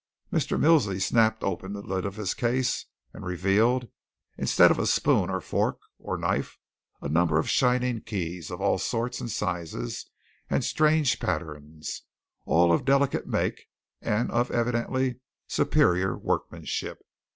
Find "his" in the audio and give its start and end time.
2.15-2.33